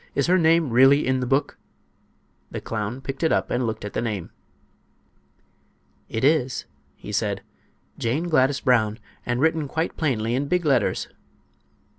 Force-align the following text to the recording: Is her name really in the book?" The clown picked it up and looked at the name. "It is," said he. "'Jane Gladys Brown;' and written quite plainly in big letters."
Is 0.15 0.25
her 0.25 0.39
name 0.39 0.71
really 0.71 1.05
in 1.05 1.19
the 1.19 1.27
book?" 1.27 1.59
The 2.49 2.59
clown 2.59 3.01
picked 3.01 3.21
it 3.21 3.31
up 3.31 3.51
and 3.51 3.67
looked 3.67 3.85
at 3.85 3.93
the 3.93 4.01
name. 4.01 4.31
"It 6.09 6.23
is," 6.23 6.65
said 7.11 7.41
he. 7.43 7.99
"'Jane 8.01 8.23
Gladys 8.27 8.61
Brown;' 8.61 8.97
and 9.27 9.39
written 9.39 9.67
quite 9.67 9.97
plainly 9.97 10.33
in 10.33 10.47
big 10.47 10.65
letters." 10.65 11.07